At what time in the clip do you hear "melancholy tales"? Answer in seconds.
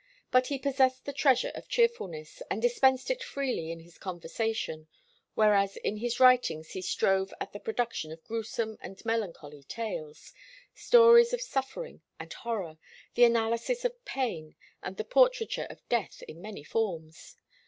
9.05-10.33